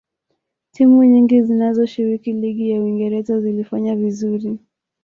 timu 0.71 1.03
nyingi 1.03 1.41
zinazoshiriki 1.43 2.33
ligi 2.33 2.69
ya 2.71 2.81
uingereza 2.81 3.39
zilifanya 3.39 3.95
vizuri 3.95 4.59